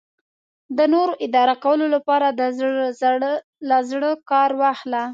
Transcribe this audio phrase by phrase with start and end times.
[0.77, 2.27] د نورو اداره کولو لپاره
[3.69, 5.03] له زړه کار واخله.